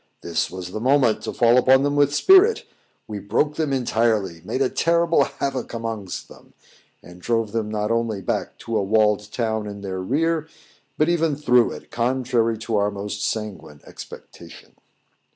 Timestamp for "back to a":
8.19-8.83